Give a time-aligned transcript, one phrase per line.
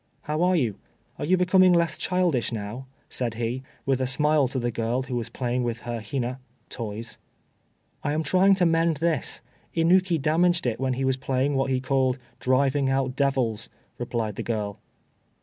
[0.23, 0.77] "How are you?
[1.19, 5.15] Are you becoming less childish now?" said he, with a smile to the girl who
[5.15, 6.39] was playing with her Hina
[6.69, 7.19] (toys).
[8.03, 9.41] "I am trying to mend this.
[9.75, 13.69] Inuki damaged it when he was playing what he called 'driving out devils,'"
[13.99, 14.79] replied the girl.